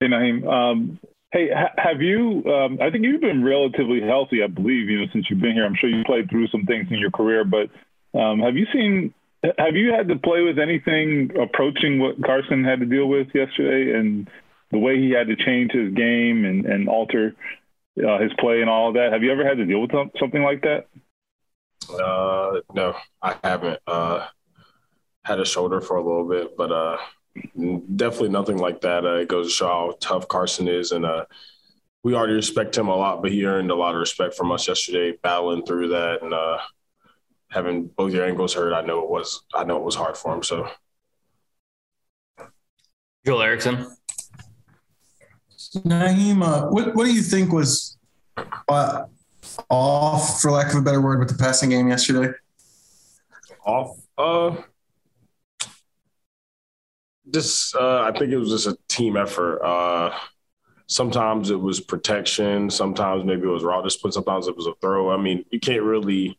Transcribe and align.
Hey, 0.00 0.06
Nyheim. 0.06 0.46
Um, 0.46 1.00
hey, 1.32 1.50
ha- 1.52 1.74
have 1.76 2.00
you? 2.00 2.44
Um, 2.46 2.78
I 2.80 2.90
think 2.90 3.04
you've 3.04 3.20
been 3.20 3.44
relatively 3.44 4.00
healthy, 4.00 4.42
I 4.44 4.46
believe. 4.46 4.88
You 4.88 5.00
know, 5.00 5.06
since 5.12 5.26
you've 5.28 5.40
been 5.40 5.54
here, 5.54 5.66
I'm 5.66 5.74
sure 5.74 5.90
you 5.90 6.04
played 6.04 6.30
through 6.30 6.48
some 6.48 6.64
things 6.66 6.86
in 6.90 6.98
your 6.98 7.10
career. 7.10 7.44
But 7.44 7.70
um, 8.18 8.38
have 8.40 8.56
you 8.56 8.66
seen? 8.72 9.12
Have 9.58 9.74
you 9.74 9.92
had 9.92 10.08
to 10.08 10.16
play 10.16 10.42
with 10.42 10.58
anything 10.58 11.30
approaching 11.40 11.98
what 11.98 12.22
Carson 12.24 12.64
had 12.64 12.80
to 12.80 12.86
deal 12.86 13.06
with 13.06 13.28
yesterday, 13.34 13.98
and 13.98 14.28
the 14.70 14.78
way 14.78 14.98
he 14.98 15.10
had 15.10 15.26
to 15.28 15.36
change 15.36 15.72
his 15.72 15.92
game 15.94 16.44
and, 16.44 16.64
and 16.66 16.88
alter 16.88 17.34
uh, 17.98 18.18
his 18.18 18.32
play 18.38 18.60
and 18.60 18.70
all 18.70 18.88
of 18.88 18.94
that? 18.94 19.12
Have 19.12 19.22
you 19.22 19.32
ever 19.32 19.44
had 19.44 19.56
to 19.56 19.64
deal 19.64 19.80
with 19.80 19.90
something 20.20 20.42
like 20.42 20.62
that? 20.62 20.86
Uh, 21.92 22.60
no, 22.72 22.94
I 23.22 23.36
haven't. 23.42 23.80
Uh, 23.86 24.26
had 25.24 25.40
a 25.40 25.44
shoulder 25.44 25.80
for 25.80 25.96
a 25.96 26.02
little 26.02 26.26
bit, 26.26 26.56
but 26.56 26.72
uh, 26.72 26.96
definitely 27.96 28.30
nothing 28.30 28.58
like 28.58 28.80
that. 28.82 29.04
Uh, 29.04 29.14
it 29.14 29.28
goes 29.28 29.46
to 29.48 29.52
show 29.52 29.66
how 29.66 29.96
tough 30.00 30.28
Carson 30.28 30.68
is, 30.68 30.92
and 30.92 31.04
uh, 31.04 31.24
we 32.02 32.14
already 32.14 32.34
respect 32.34 32.76
him 32.76 32.88
a 32.88 32.96
lot, 32.96 33.22
but 33.22 33.32
he 33.32 33.44
earned 33.44 33.70
a 33.70 33.74
lot 33.74 33.94
of 33.94 34.00
respect 34.00 34.34
from 34.34 34.52
us 34.52 34.68
yesterday, 34.68 35.16
battling 35.22 35.64
through 35.64 35.88
that 35.88 36.22
and 36.22 36.32
uh, 36.32 36.58
having 37.50 37.86
both 37.86 38.12
your 38.12 38.24
ankles 38.26 38.54
hurt. 38.54 38.72
I 38.72 38.82
know 38.82 39.02
it 39.02 39.10
was. 39.10 39.42
I 39.54 39.64
know 39.64 39.76
it 39.76 39.84
was 39.84 39.94
hard 39.94 40.16
for 40.16 40.34
him. 40.34 40.42
So, 40.42 40.68
Joel 43.26 43.42
Erickson. 43.42 43.86
Nyheim, 45.76 46.42
uh, 46.42 46.68
what 46.68 46.94
what 46.94 47.04
do 47.04 47.12
you 47.12 47.20
think 47.20 47.52
was 47.52 47.98
uh, 48.68 49.04
off, 49.68 50.40
for 50.40 50.50
lack 50.50 50.72
of 50.72 50.78
a 50.78 50.82
better 50.82 51.00
word, 51.00 51.18
with 51.18 51.28
the 51.28 51.36
passing 51.36 51.70
game 51.70 51.88
yesterday? 51.88 52.32
Off. 53.66 53.98
Uh, 54.16 54.56
just 57.32 57.74
uh, 57.74 58.02
I 58.02 58.16
think 58.18 58.32
it 58.32 58.38
was 58.38 58.50
just 58.50 58.66
a 58.66 58.76
team 58.88 59.16
effort. 59.16 59.62
Uh, 59.62 60.16
sometimes 60.86 61.50
it 61.50 61.60
was 61.60 61.80
protection, 61.80 62.70
sometimes 62.70 63.24
maybe 63.24 63.42
it 63.42 63.50
was 63.50 63.64
route 63.64 63.84
discipline, 63.84 64.12
sometimes 64.12 64.48
it 64.48 64.56
was 64.56 64.66
a 64.66 64.74
throw. 64.80 65.10
I 65.10 65.16
mean, 65.16 65.44
you 65.50 65.60
can't 65.60 65.82
really 65.82 66.38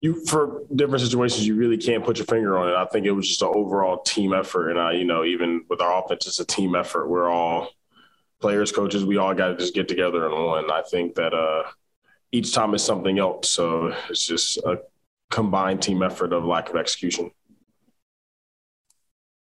you 0.00 0.22
for 0.26 0.64
different 0.74 1.02
situations 1.02 1.46
you 1.46 1.56
really 1.56 1.78
can't 1.78 2.04
put 2.04 2.18
your 2.18 2.26
finger 2.26 2.58
on 2.58 2.68
it. 2.68 2.74
I 2.74 2.84
think 2.84 3.06
it 3.06 3.12
was 3.12 3.26
just 3.26 3.40
an 3.40 3.52
overall 3.54 4.02
team 4.02 4.34
effort, 4.34 4.70
and 4.70 4.78
I, 4.78 4.92
you 4.92 5.04
know, 5.04 5.24
even 5.24 5.64
with 5.70 5.80
our 5.80 6.04
offense, 6.04 6.26
it's 6.26 6.40
a 6.40 6.44
team 6.44 6.74
effort. 6.74 7.08
We're 7.08 7.30
all 7.30 7.70
players, 8.40 8.70
coaches. 8.70 9.04
We 9.06 9.16
all 9.16 9.32
got 9.32 9.48
to 9.48 9.56
just 9.56 9.74
get 9.74 9.88
together 9.88 10.26
and 10.26 10.34
win. 10.34 10.70
I 10.70 10.82
think 10.82 11.14
that 11.14 11.32
uh, 11.32 11.62
each 12.32 12.52
time 12.52 12.74
is 12.74 12.84
something 12.84 13.18
else, 13.18 13.48
so 13.48 13.94
it's 14.10 14.26
just 14.26 14.58
a 14.58 14.80
combined 15.30 15.80
team 15.80 16.02
effort 16.02 16.34
of 16.34 16.44
lack 16.44 16.68
of 16.68 16.76
execution. 16.76 17.30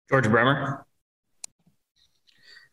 George 0.09 0.29
Bremer. 0.29 0.87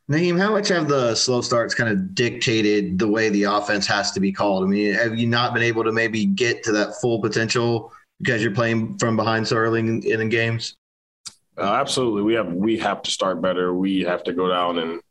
Nyheim, 0.10 0.40
how 0.40 0.52
much 0.52 0.70
have 0.70 0.88
the 0.88 1.14
slow 1.14 1.42
starts 1.42 1.76
kind 1.76 1.90
of 1.90 2.16
dictated 2.16 2.98
the 2.98 3.08
way 3.08 3.30
the 3.30 3.44
offense 3.44 3.86
has 3.86 4.12
to 4.12 4.20
be 4.20 4.32
called? 4.32 4.64
I 4.64 4.68
mean, 4.68 4.94
have 4.94 5.16
you 5.20 5.28
not 5.28 5.54
been 5.54 5.62
able 5.62 5.84
to 5.84 5.92
maybe 5.92 6.26
get 6.26 6.64
to 6.64 6.72
that 6.72 6.96
full 7.00 7.22
potential 7.22 7.94
because 8.18 8.42
you're 8.42 8.52
playing 8.52 8.98
from 8.98 9.16
behind 9.16 9.48
so 9.48 9.56
early 9.56 9.82
in, 9.82 10.02
in 10.04 10.30
games? 10.30 10.76
Uh, 11.58 11.74
absolutely, 11.74 12.24
we 12.24 12.34
have 12.34 12.52
we 12.52 12.78
have 12.80 13.02
to 13.04 13.12
start 13.12 13.42
better. 13.42 13.74
We 13.74 14.02
have 14.02 14.24
to 14.24 14.34
go 14.34 14.48
down 14.48 14.80
and 14.80 15.02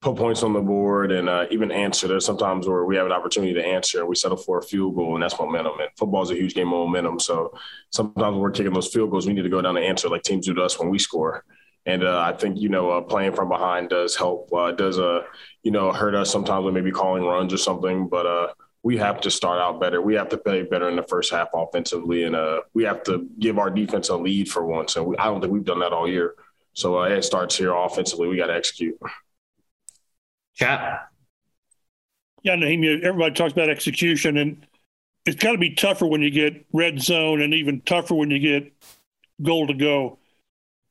put 0.00 0.16
points 0.16 0.42
on 0.42 0.54
the 0.54 0.60
board 0.60 1.12
and 1.12 1.28
uh, 1.28 1.46
even 1.50 1.70
answer. 1.70 2.08
There's 2.08 2.24
sometimes 2.24 2.66
where 2.66 2.84
we 2.84 2.96
have 2.96 3.06
an 3.06 3.12
opportunity 3.12 3.52
to 3.54 3.64
answer 3.64 4.06
we 4.06 4.16
settle 4.16 4.38
for 4.38 4.58
a 4.58 4.62
field 4.62 4.94
goal, 4.94 5.14
and 5.14 5.22
that's 5.22 5.38
momentum. 5.38 5.78
And 5.78 5.90
football 5.96 6.22
is 6.22 6.30
a 6.30 6.34
huge 6.34 6.54
game 6.54 6.68
of 6.68 6.86
momentum. 6.86 7.20
So 7.20 7.52
sometimes 7.90 8.32
when 8.32 8.40
we're 8.40 8.50
kicking 8.50 8.72
those 8.72 8.88
field 8.88 9.10
goals, 9.10 9.26
we 9.26 9.34
need 9.34 9.42
to 9.42 9.50
go 9.50 9.60
down 9.60 9.76
and 9.76 9.84
answer 9.84 10.08
like 10.08 10.22
teams 10.22 10.46
do 10.46 10.54
to 10.54 10.62
us 10.62 10.78
when 10.78 10.88
we 10.88 10.98
score. 10.98 11.44
And 11.86 12.04
uh, 12.04 12.20
I 12.20 12.32
think 12.32 12.58
you 12.58 12.68
know 12.68 12.90
uh, 12.90 13.00
playing 13.02 13.34
from 13.34 13.48
behind 13.48 13.90
does 13.90 14.16
help. 14.16 14.50
Uh, 14.52 14.72
does 14.72 14.98
uh 14.98 15.22
you 15.62 15.70
know 15.70 15.92
hurt 15.92 16.14
us 16.14 16.30
sometimes 16.30 16.64
with 16.64 16.74
maybe 16.74 16.90
calling 16.90 17.24
runs 17.24 17.52
or 17.52 17.58
something, 17.58 18.08
but 18.08 18.26
uh 18.26 18.48
we 18.82 18.96
have 18.96 19.20
to 19.20 19.30
start 19.30 19.60
out 19.60 19.80
better. 19.80 20.00
We 20.00 20.14
have 20.14 20.30
to 20.30 20.38
play 20.38 20.62
better 20.62 20.88
in 20.88 20.96
the 20.96 21.02
first 21.02 21.30
half 21.30 21.48
offensively, 21.54 22.24
and 22.24 22.36
uh 22.36 22.60
we 22.74 22.84
have 22.84 23.02
to 23.04 23.28
give 23.38 23.58
our 23.58 23.70
defense 23.70 24.08
a 24.08 24.16
lead 24.16 24.50
for 24.50 24.64
once. 24.64 24.96
And 24.96 25.06
we, 25.06 25.16
I 25.18 25.24
don't 25.24 25.40
think 25.40 25.52
we've 25.52 25.64
done 25.64 25.80
that 25.80 25.92
all 25.92 26.08
year. 26.08 26.34
So 26.72 27.02
it 27.02 27.22
starts 27.22 27.56
here 27.56 27.74
offensively. 27.74 28.28
We 28.28 28.36
got 28.36 28.46
to 28.46 28.54
execute. 28.54 28.98
Chat. 30.54 31.08
Yeah, 32.42 32.56
Nyheim, 32.56 33.02
everybody 33.02 33.34
talks 33.34 33.52
about 33.52 33.68
execution, 33.68 34.36
and 34.38 34.66
it's 35.26 35.42
got 35.42 35.52
to 35.52 35.58
be 35.58 35.74
tougher 35.74 36.06
when 36.06 36.22
you 36.22 36.30
get 36.30 36.66
red 36.72 37.00
zone, 37.00 37.42
and 37.42 37.52
even 37.52 37.80
tougher 37.82 38.14
when 38.14 38.30
you 38.30 38.38
get 38.38 38.72
goal 39.42 39.66
to 39.66 39.74
go 39.74 40.18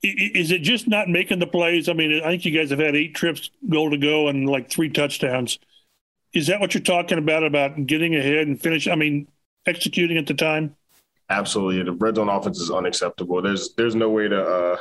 is 0.01 0.51
it 0.51 0.59
just 0.59 0.87
not 0.87 1.09
making 1.09 1.39
the 1.39 1.47
plays? 1.47 1.89
I 1.89 1.93
mean, 1.93 2.21
I 2.23 2.29
think 2.29 2.45
you 2.45 2.57
guys 2.57 2.69
have 2.69 2.79
had 2.79 2.95
eight 2.95 3.15
trips 3.15 3.49
goal 3.67 3.91
to 3.91 3.97
go 3.97 4.29
and 4.29 4.47
like 4.47 4.69
three 4.69 4.89
touchdowns. 4.89 5.59
Is 6.33 6.47
that 6.47 6.59
what 6.59 6.73
you're 6.73 6.83
talking 6.83 7.17
about? 7.17 7.43
About 7.43 7.85
getting 7.85 8.15
ahead 8.15 8.47
and 8.47 8.59
finish? 8.59 8.87
I 8.87 8.95
mean, 8.95 9.27
executing 9.65 10.17
at 10.17 10.27
the 10.27 10.33
time. 10.33 10.75
Absolutely, 11.29 11.83
the 11.83 11.91
red 11.91 12.15
zone 12.15 12.29
offense 12.29 12.59
is 12.59 12.71
unacceptable. 12.71 13.41
There's 13.41 13.73
there's 13.75 13.95
no 13.95 14.09
way 14.09 14.27
to 14.29 14.41
uh, 14.41 14.77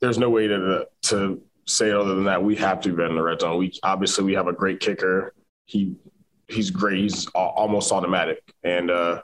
there's 0.00 0.18
no 0.18 0.28
way 0.28 0.48
to 0.48 0.86
to 1.02 1.40
say 1.70 1.92
other 1.92 2.14
than 2.14 2.24
that. 2.24 2.42
We 2.42 2.56
have 2.56 2.80
to 2.82 2.92
be 2.94 3.02
in 3.02 3.14
the 3.14 3.22
red 3.22 3.40
zone. 3.40 3.58
We 3.58 3.72
obviously 3.82 4.24
we 4.24 4.34
have 4.34 4.48
a 4.48 4.52
great 4.52 4.80
kicker. 4.80 5.34
He 5.66 5.96
he's 6.48 6.70
great. 6.70 6.98
He's 6.98 7.26
almost 7.28 7.92
automatic, 7.92 8.42
and 8.62 8.90
uh, 8.90 9.22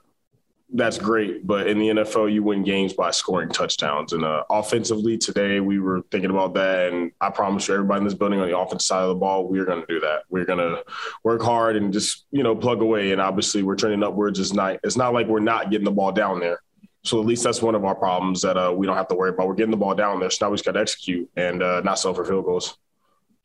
that's 0.73 0.99
great. 0.99 1.47
But 1.47 1.69
in 1.69 1.79
the 1.79 1.89
NFL, 1.89 2.33
you 2.33 2.43
win 2.43 2.65
games 2.65 2.93
by 2.93 3.11
scoring 3.11 3.49
touchdowns. 3.49 4.13
And 4.13 4.25
uh, 4.25 4.45
offensively, 4.51 5.17
today 5.17 5.61
we 5.61 5.79
were 5.79 6.03
thinking 6.11 6.31
about 6.31 6.55
that. 6.55 6.93
And 6.93 7.13
I 7.21 7.31
promise 7.31 7.69
you, 7.69 7.75
everybody 7.75 7.99
in 7.99 8.05
this 8.05 8.15
building 8.15 8.41
on 8.41 8.49
the 8.49 8.59
offensive 8.59 8.87
side 8.87 9.03
of 9.03 9.09
the 9.09 9.15
ball, 9.15 9.49
we're 9.49 9.65
going 9.65 9.81
to 9.81 9.87
do 9.87 10.01
that. 10.01 10.23
We're 10.29 10.45
going 10.45 10.59
to 10.59 10.83
work 11.23 11.43
hard 11.43 11.77
and 11.77 11.93
just 11.93 12.27
you 12.31 12.43
know 12.43 12.57
plug 12.57 12.83
away. 12.83 13.13
And 13.13 13.21
obviously, 13.21 13.63
we're 13.63 13.77
trending 13.77 14.03
upwards. 14.03 14.39
It's 14.39 14.53
not. 14.53 14.79
It's 14.83 14.97
not 14.97 15.13
like 15.13 15.27
we're 15.27 15.41
not 15.41 15.71
getting 15.71 15.85
the 15.85 15.91
ball 15.91 16.13
down 16.13 16.41
there. 16.41 16.61
So 17.07 17.21
at 17.21 17.27
least 17.27 17.45
that's 17.45 17.63
one 17.63 17.77
of 17.77 17.85
our 17.85 17.95
problems 17.95 18.43
that 18.43 18.57
uh, 18.57 18.73
we 18.73 18.85
don't 18.85 18.97
have 18.97 19.07
to 19.09 19.15
worry 19.15 19.31
about. 19.31 19.47
We're 19.47 19.55
getting 19.55 19.71
the 19.71 19.77
ball 19.77 19.95
down 19.95 20.19
there. 20.19 20.29
So 20.29 20.47
now 20.47 20.51
we 20.51 20.57
just 20.57 20.65
got 20.65 20.73
to 20.73 20.81
execute 20.81 21.31
and 21.37 21.63
uh, 21.63 21.81
not 21.83 22.01
settle 22.01 22.15
for 22.15 22.25
field 22.25 22.45
goals. 22.45 22.79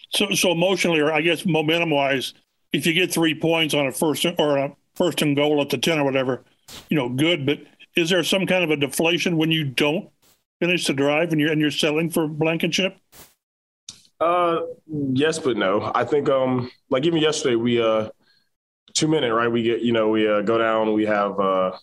So, 0.09 0.31
so 0.31 0.51
emotionally, 0.51 0.99
or 0.99 1.11
I 1.11 1.21
guess 1.21 1.45
momentum 1.45 1.91
wise, 1.91 2.33
if 2.73 2.87
you 2.87 2.93
get 2.93 3.13
three 3.13 3.35
points 3.35 3.75
on 3.75 3.85
a 3.85 3.91
first 3.91 4.25
or 4.25 4.57
a 4.57 4.75
first 4.95 5.21
and 5.21 5.35
goal 5.35 5.61
at 5.61 5.69
the 5.69 5.77
ten 5.77 5.99
or 5.99 6.03
whatever, 6.03 6.43
you 6.89 6.97
know, 6.97 7.07
good. 7.07 7.45
But 7.45 7.59
is 7.95 8.09
there 8.09 8.23
some 8.23 8.47
kind 8.47 8.63
of 8.63 8.71
a 8.71 8.77
deflation 8.77 9.37
when 9.37 9.51
you 9.51 9.63
don't 9.63 10.09
finish 10.59 10.87
the 10.87 10.93
drive 10.93 11.31
and 11.31 11.39
you're 11.39 11.51
and 11.51 11.61
you're 11.61 11.71
selling 11.71 12.09
for 12.09 12.27
Blankenship? 12.27 12.97
Uh, 14.19 14.61
yes, 14.87 15.37
but 15.37 15.55
no. 15.55 15.91
I 15.93 16.03
think 16.03 16.29
um, 16.29 16.71
like 16.89 17.05
even 17.05 17.21
yesterday, 17.21 17.55
we 17.55 17.81
uh, 17.81 18.09
two 18.93 19.07
minute 19.07 19.33
right. 19.33 19.47
We 19.47 19.63
get 19.63 19.81
you 19.81 19.91
know 19.91 20.09
we 20.09 20.27
uh, 20.27 20.41
go 20.41 20.57
down. 20.57 20.93
We 20.93 21.05
have 21.05 21.39
uh, 21.39 21.77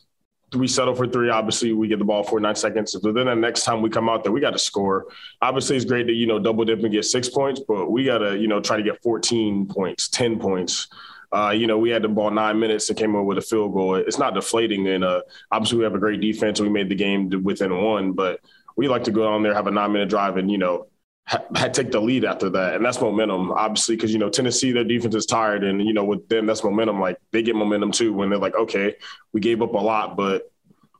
we 0.54 0.66
settle 0.66 0.94
for 0.94 1.06
three. 1.06 1.31
Obviously, 1.31 1.72
we 1.72 1.88
get 1.88 1.98
the 1.98 2.04
ball 2.04 2.22
for 2.22 2.41
nine 2.41 2.54
seconds. 2.54 2.94
But 2.94 3.14
then 3.14 3.26
the 3.26 3.34
next 3.34 3.64
time 3.64 3.82
we 3.82 3.91
come 3.91 4.09
out 4.09 4.22
there, 4.22 4.32
we 4.32 4.41
got 4.41 4.53
to 4.53 4.59
score. 4.59 5.06
Obviously, 5.42 5.76
it's 5.76 5.84
great 5.84 6.06
to 6.06 6.12
you 6.12 6.26
know 6.26 6.38
double 6.38 6.64
dip 6.64 6.82
and 6.82 6.92
get 6.92 7.04
six 7.04 7.28
points, 7.28 7.60
but 7.66 7.91
we 7.91 8.04
got 8.04 8.19
to 8.19 8.38
you 8.38 8.48
know 8.48 8.60
try 8.60 8.76
to 8.76 8.82
get 8.82 9.03
fourteen 9.03 9.66
points, 9.66 10.09
ten 10.09 10.38
points. 10.38 10.88
Uh, 11.31 11.50
you 11.50 11.66
know, 11.66 11.76
we 11.76 11.91
had 11.91 12.03
the 12.03 12.09
ball 12.09 12.31
nine 12.31 12.59
minutes 12.59 12.88
and 12.88 12.98
came 12.98 13.14
up 13.14 13.25
with 13.26 13.36
a 13.36 13.42
field 13.42 13.75
goal. 13.75 13.97
It's 13.97 14.19
not 14.19 14.32
deflating. 14.32 14.88
And 14.88 15.04
uh, 15.04 15.20
obviously, 15.53 15.78
we 15.78 15.84
have 15.84 15.94
a 15.94 15.98
great 15.98 16.20
defense. 16.20 16.60
We 16.60 16.70
made 16.70 16.88
the 16.88 16.94
game 16.94 17.28
within 17.42 17.76
one, 17.76 18.12
but 18.12 18.41
we 18.76 18.88
like 18.88 19.04
to 19.04 19.10
go 19.10 19.28
on 19.28 19.42
there, 19.42 19.53
have 19.53 19.66
a 19.66 19.70
nine 19.70 19.92
minute 19.92 20.09
drive, 20.09 20.38
and, 20.38 20.50
you 20.50 20.56
know, 20.56 20.86
ha- 21.28 21.69
take 21.69 21.91
the 21.91 22.00
lead 22.00 22.25
after 22.25 22.49
that. 22.50 22.75
And 22.75 22.84
that's 22.84 23.00
momentum, 23.00 23.53
obviously, 23.53 23.97
because, 23.97 24.12
you 24.12 24.19
know, 24.19 24.31
Tennessee, 24.31 24.72
their 24.72 24.84
defense 24.84 25.15
is 25.15 25.27
tired. 25.27 25.62
And, 25.62 25.83
you 25.83 25.93
know, 25.93 26.05
with 26.05 26.28
them, 26.28 26.47
that's 26.47 26.65
momentum. 26.65 27.00
Like 27.00 27.19
they 27.33 27.43
get 27.43 27.55
momentum 27.55 27.93
too 27.93 28.12
when 28.12 28.31
they're 28.31 28.39
like, 28.39 28.55
okay, 28.55 28.97
we 29.33 29.41
gave 29.41 29.62
up 29.62 29.75
a 29.75 29.78
lot, 29.78 30.16
but 30.16 30.50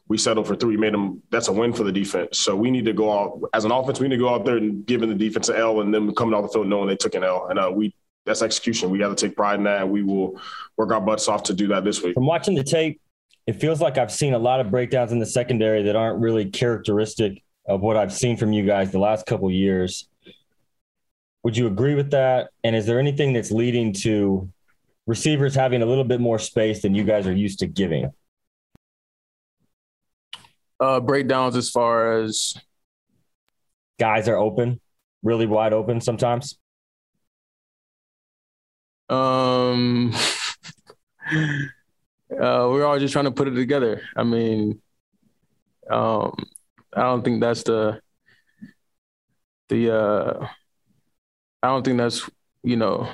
we 0.09 0.19
settled 0.19 0.47
for 0.47 0.57
three, 0.57 0.77
made 0.77 0.95
them, 0.95 1.23
that's 1.31 1.49
a 1.49 1.53
win 1.53 1.73
for 1.73 1.85
the 1.85 1.93
defense. 1.93 2.39
So 2.39 2.57
we 2.57 2.71
need 2.71 2.85
to 2.87 2.93
go 2.93 3.13
out 3.13 3.41
as 3.53 3.65
an 3.65 3.73
offense, 3.73 4.01
we 4.01 4.09
need 4.09 4.17
to 4.17 4.23
go 4.23 4.35
out 4.35 4.45
there 4.45 4.57
and 4.57 4.87
giving 4.87 5.09
the 5.09 5.15
defense 5.15 5.49
an 5.49 5.57
L 5.57 5.81
and 5.81 5.93
then 5.93 6.15
coming 6.15 6.35
off 6.35 6.45
the 6.45 6.49
field 6.49 6.67
knowing 6.67 6.89
they 6.89 6.97
took 6.97 7.15
an 7.15 7.25
L. 7.25 7.49
And 7.49 7.59
uh, 7.59 7.71
we 7.75 7.95
that's 8.25 8.43
execution. 8.43 8.91
We 8.91 8.99
got 8.99 9.09
to 9.09 9.27
take 9.27 9.35
pride 9.35 9.55
in 9.55 9.65
that, 9.65 9.89
we 9.89 10.03
will 10.03 10.39
work 10.77 10.93
our 10.93 11.01
butts 11.01 11.29
off 11.29 11.45
to 11.45 11.55
do 11.55 11.69
that 11.69 11.85
this 11.85 12.03
week. 12.03 12.15
From 12.15 12.27
watching 12.27 12.55
the 12.55 12.63
tape, 12.63 13.01
it 13.47 13.55
feels 13.55 13.81
like 13.81 13.97
I've 13.97 14.13
seen 14.13 14.35
a 14.35 14.39
lot 14.39 14.61
of 14.61 14.71
breakdowns 14.71 15.13
in 15.13 15.19
the 15.19 15.27
secondary 15.27 15.85
that 15.85 15.97
aren't 15.97 16.21
really 16.21 16.51
characteristic 16.51 17.43
of 17.67 17.81
what 17.81 17.97
I've 17.97 18.13
seen 18.13 18.37
from 18.37 18.53
you 18.53 18.67
guys 18.67 18.91
the 18.91 18.99
last 18.99 19.27
couple 19.27 19.51
years. 19.51 20.09
Would 21.49 21.57
you 21.57 21.67
agree 21.67 21.95
with 21.95 22.11
that? 22.11 22.51
And 22.63 22.77
is 22.77 22.85
there 22.85 23.01
anything 23.01 23.33
that's 23.33 23.51
leading 23.51 23.95
to 24.05 24.53
receivers 25.07 25.55
having 25.55 25.81
a 25.81 25.87
little 25.87 26.05
bit 26.05 26.21
more 26.21 26.39
space 26.39 26.83
than 26.83 26.95
you 26.95 27.05
guys 27.05 27.27
are 27.27 27.33
used 27.33 27.61
to 27.61 27.67
giving? 27.67 28.13
Uh, 30.79 31.01
breakdowns 31.01 31.57
as 31.57 31.71
far 31.71 32.21
as 32.21 32.53
guys 33.99 34.29
are 34.29 34.37
open, 34.37 34.79
really 35.23 35.47
wide 35.47 35.73
open 35.73 36.03
sometimes. 36.03 36.59
Um, 39.09 40.13
uh, 41.33 42.69
we're 42.69 42.85
all 42.85 42.99
just 42.99 43.15
trying 43.15 43.25
to 43.25 43.31
put 43.31 43.49
it 43.49 43.55
together. 43.55 44.03
I 44.15 44.23
mean, 44.23 44.83
um, 45.91 46.35
I 46.95 47.05
don't 47.05 47.25
think 47.25 47.41
that's 47.41 47.63
the 47.63 48.03
the 49.71 49.97
uh, 49.97 50.49
I 51.63 51.69
don't 51.69 51.85
think 51.85 51.99
that's 51.99 52.29
you 52.63 52.77
know, 52.77 53.09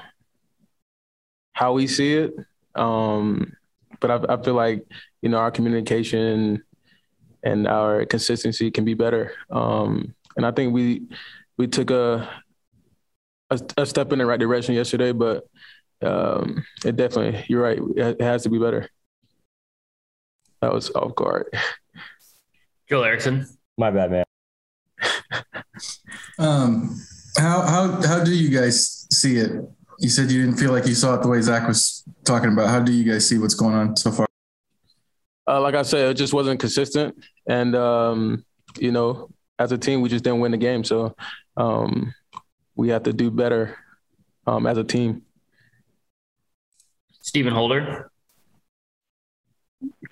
how 1.52 1.72
we 1.72 1.86
see 1.86 2.14
it. 2.14 2.34
Um, 2.74 3.56
but 4.00 4.10
I, 4.10 4.34
I 4.34 4.42
feel 4.42 4.54
like, 4.54 4.84
you 5.22 5.28
know, 5.28 5.38
our 5.38 5.50
communication 5.50 6.62
and 7.42 7.68
our 7.68 8.04
consistency 8.06 8.70
can 8.70 8.84
be 8.84 8.94
better. 8.94 9.32
Um, 9.50 10.14
and 10.36 10.44
I 10.44 10.50
think 10.50 10.74
we 10.74 11.02
we 11.56 11.68
took 11.68 11.90
a, 11.90 12.28
a, 13.50 13.60
a 13.76 13.86
step 13.86 14.12
in 14.12 14.18
the 14.18 14.26
right 14.26 14.40
direction 14.40 14.74
yesterday, 14.74 15.12
but 15.12 15.44
um, 16.02 16.64
it 16.84 16.96
definitely 16.96 17.44
you're 17.48 17.62
right. 17.62 17.78
It 17.96 18.20
has 18.20 18.42
to 18.42 18.50
be 18.50 18.58
better. 18.58 18.88
That 20.60 20.72
was 20.72 20.90
off 20.90 21.14
guard. 21.14 21.46
Joel 22.88 23.04
Erickson. 23.04 23.46
My 23.78 23.90
bad, 23.90 24.10
man. 24.10 24.24
Um, 26.36 27.00
how 27.84 28.00
how 28.00 28.08
how 28.08 28.24
do 28.24 28.34
you 28.34 28.50
guys 28.50 29.06
see 29.12 29.36
it? 29.36 29.52
You 29.98 30.08
said 30.08 30.30
you 30.30 30.44
didn't 30.44 30.58
feel 30.58 30.72
like 30.72 30.86
you 30.86 30.94
saw 30.94 31.14
it 31.14 31.22
the 31.22 31.28
way 31.28 31.40
Zach 31.40 31.68
was 31.68 32.04
talking 32.24 32.52
about. 32.52 32.68
How 32.68 32.80
do 32.80 32.92
you 32.92 33.10
guys 33.10 33.28
see 33.28 33.38
what's 33.38 33.54
going 33.54 33.74
on 33.74 33.96
so 33.96 34.10
far? 34.10 34.26
Uh, 35.46 35.60
like 35.60 35.74
I 35.74 35.82
said, 35.82 36.10
it 36.10 36.14
just 36.14 36.32
wasn't 36.32 36.58
consistent, 36.58 37.16
and 37.48 37.76
um, 37.76 38.44
you 38.78 38.92
know, 38.92 39.28
as 39.58 39.72
a 39.72 39.78
team, 39.78 40.00
we 40.00 40.08
just 40.08 40.24
didn't 40.24 40.40
win 40.40 40.52
the 40.52 40.58
game. 40.58 40.84
So 40.84 41.14
um, 41.56 42.14
we 42.74 42.88
have 42.88 43.04
to 43.04 43.12
do 43.12 43.30
better 43.30 43.78
um, 44.46 44.66
as 44.66 44.78
a 44.78 44.84
team. 44.84 45.22
Stephen 47.20 47.52
Holder. 47.52 48.10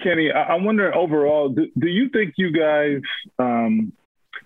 Kenny, 0.02 0.30
I, 0.30 0.54
am 0.54 0.64
wondering 0.64 0.92
overall, 0.94 1.48
do, 1.48 1.68
do, 1.78 1.86
you 1.86 2.10
think 2.10 2.34
you 2.36 2.50
guys, 2.50 3.00
um, 3.38 3.92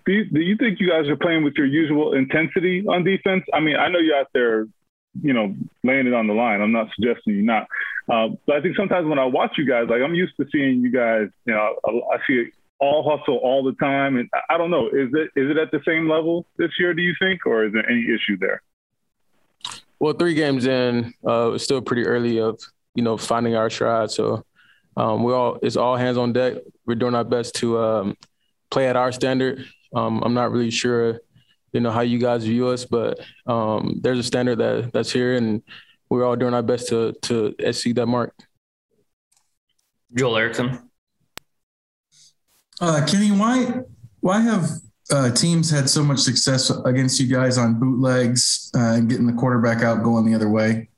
do 0.07 0.13
you, 0.13 0.25
do 0.25 0.39
you 0.39 0.55
think 0.55 0.79
you 0.79 0.89
guys 0.89 1.07
are 1.09 1.17
playing 1.17 1.43
with 1.43 1.55
your 1.55 1.67
usual 1.67 2.13
intensity 2.13 2.85
on 2.87 3.03
defense? 3.03 3.43
I 3.53 3.59
mean, 3.59 3.75
I 3.75 3.89
know 3.89 3.99
you're 3.99 4.15
out 4.15 4.29
there, 4.33 4.65
you 5.21 5.33
know, 5.33 5.53
laying 5.83 6.07
it 6.07 6.13
on 6.13 6.27
the 6.27 6.33
line. 6.33 6.61
I'm 6.61 6.71
not 6.71 6.87
suggesting 6.95 7.35
you're 7.35 7.43
not. 7.43 7.67
Uh, 8.09 8.29
but 8.47 8.55
I 8.55 8.61
think 8.61 8.77
sometimes 8.77 9.05
when 9.05 9.19
I 9.19 9.25
watch 9.25 9.57
you 9.57 9.67
guys, 9.67 9.87
like 9.89 10.01
I'm 10.01 10.15
used 10.15 10.33
to 10.39 10.47
seeing 10.49 10.79
you 10.79 10.91
guys, 10.91 11.27
you 11.45 11.53
know, 11.53 11.75
I, 11.85 12.15
I 12.15 12.17
see 12.25 12.45
all 12.79 13.03
hustle 13.03 13.35
all 13.43 13.63
the 13.65 13.73
time. 13.73 14.15
And 14.15 14.29
I 14.49 14.57
don't 14.57 14.71
know, 14.71 14.87
is 14.87 15.09
it 15.13 15.29
is 15.35 15.51
it 15.51 15.57
at 15.57 15.71
the 15.71 15.81
same 15.85 16.09
level 16.09 16.45
this 16.57 16.71
year, 16.79 16.93
do 16.93 17.01
you 17.01 17.13
think, 17.19 17.45
or 17.45 17.65
is 17.65 17.73
there 17.73 17.87
any 17.89 18.05
issue 18.05 18.37
there? 18.39 18.61
Well, 19.99 20.13
three 20.13 20.35
games 20.35 20.67
in, 20.67 21.13
uh, 21.27 21.51
it's 21.55 21.65
still 21.65 21.81
pretty 21.81 22.05
early 22.05 22.39
of, 22.39 22.61
you 22.95 23.03
know, 23.03 23.17
finding 23.17 23.55
our 23.55 23.69
stride. 23.69 24.11
So 24.11 24.45
um, 24.95 25.23
we 25.23 25.33
all 25.33 25.59
it's 25.61 25.75
all 25.75 25.97
hands 25.97 26.17
on 26.17 26.31
deck. 26.31 26.53
We're 26.85 26.95
doing 26.95 27.13
our 27.13 27.25
best 27.25 27.55
to 27.55 27.77
um, 27.79 28.17
play 28.69 28.87
at 28.87 28.95
our 28.95 29.11
standard. 29.11 29.67
Um, 29.97 30.21
I'm 30.23 30.35
not 30.35 30.51
really 30.51 30.69
sure, 30.69 31.19
you 31.73 31.79
know, 31.79 31.89
how 31.89 32.01
you 32.01 32.19
guys 32.19 32.43
view 32.43 32.67
us, 32.67 32.85
but 32.85 33.19
um, 33.47 33.99
there's 34.03 34.19
a 34.19 34.23
standard 34.23 34.59
that 34.59 34.91
that's 34.93 35.11
here, 35.11 35.35
and 35.35 35.63
we're 36.07 36.23
all 36.23 36.35
doing 36.35 36.53
our 36.53 36.61
best 36.61 36.89
to 36.89 37.13
to 37.23 37.55
exceed 37.57 37.95
that 37.95 38.05
mark. 38.05 38.35
Joel 40.15 40.37
Erickson. 40.37 40.89
Uh, 42.79 43.03
Kenny, 43.07 43.31
why 43.31 43.81
why 44.19 44.39
have 44.39 44.69
uh, 45.11 45.31
teams 45.31 45.71
had 45.71 45.89
so 45.89 46.03
much 46.03 46.19
success 46.19 46.69
against 46.85 47.19
you 47.19 47.27
guys 47.27 47.57
on 47.57 47.79
bootlegs 47.79 48.69
uh, 48.75 48.93
and 48.93 49.09
getting 49.09 49.25
the 49.25 49.33
quarterback 49.33 49.81
out 49.81 50.03
going 50.03 50.25
the 50.25 50.35
other 50.35 50.49
way? 50.49 50.89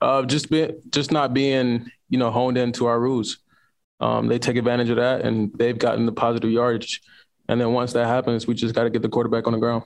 Uh, 0.00 0.24
just 0.24 0.50
be, 0.50 0.68
just 0.90 1.12
not 1.12 1.32
being, 1.32 1.88
you 2.08 2.18
know, 2.18 2.32
honed 2.32 2.58
into 2.58 2.86
our 2.86 2.98
rules. 2.98 3.38
Um, 4.02 4.26
they 4.26 4.38
take 4.38 4.56
advantage 4.56 4.90
of 4.90 4.96
that, 4.96 5.22
and 5.22 5.52
they've 5.54 5.78
gotten 5.78 6.06
the 6.06 6.12
positive 6.12 6.50
yardage. 6.50 7.00
And 7.48 7.60
then 7.60 7.72
once 7.72 7.92
that 7.92 8.06
happens, 8.06 8.46
we 8.46 8.54
just 8.54 8.74
got 8.74 8.82
to 8.82 8.90
get 8.90 9.00
the 9.02 9.08
quarterback 9.08 9.46
on 9.46 9.52
the 9.52 9.60
ground. 9.60 9.84